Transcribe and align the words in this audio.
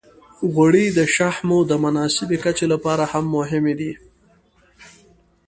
غوړې 0.53 0.85
د 0.97 0.99
شحمو 1.15 1.59
د 1.69 1.71
مناسبې 1.83 2.37
کچې 2.43 2.65
لپاره 2.73 3.03
هم 3.11 3.25
مهمې 3.37 3.73
دي. 3.79 3.91